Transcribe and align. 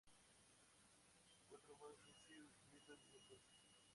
Cuatro 1.47 1.75
más 1.77 2.01
han 2.07 2.15
sido 2.15 2.41
descubiertas 2.41 2.97
desde 3.13 3.35
entonces. 3.35 3.61